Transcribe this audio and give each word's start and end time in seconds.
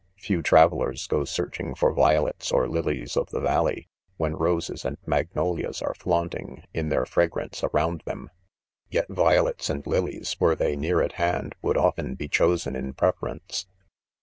Few 0.17 0.41
travellers 0.41 1.05
go 1.05 1.25
searching 1.25 1.75
for 1.75 1.93
violets 1.93 2.51
or 2.51 2.67
lilies 2.67 3.15
of 3.15 3.29
the 3.29 3.39
valley, 3.39 3.87
when 4.17 4.33
roses 4.35 4.83
and 4.83 4.97
magnolias 5.05 5.79
are 5.79 5.93
flaunting, 5.93 6.63
in 6.73 6.89
their 6.89 7.05
fragrance, 7.05 7.63
around 7.63 8.01
them 8.07 8.31
j 8.89 8.97
yet 8.97 9.09
violets 9.09 9.69
and 9.69 9.85
lilies, 9.85 10.35
were 10.39 10.55
they 10.55 10.75
near 10.75 11.03
at 11.03 11.11
hand, 11.21 11.53
would 11.61 11.77
often 11.77 12.15
be 12.15 12.27
chosen 12.27 12.75
in 12.75 12.93
preference. 12.95 13.67